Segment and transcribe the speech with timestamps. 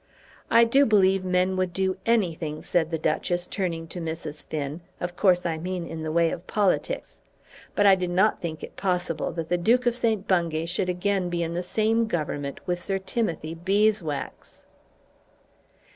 [0.49, 4.47] "I do believe men would do anything," said the Duchess, turning to Mrs.
[4.47, 4.81] Finn.
[4.99, 7.19] "Of course I mean in the way of politics!
[7.75, 10.27] But I did not think it possible that the Duke of St.
[10.27, 14.63] Bungay should again be in the same Government with Sir Timothy Beeswax."